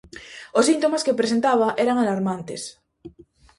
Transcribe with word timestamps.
Os 0.59 0.67
síntomas 0.69 1.03
que 1.05 1.19
presentaba 1.21 1.67
eran 1.83 1.97
alarmantes. 1.99 2.61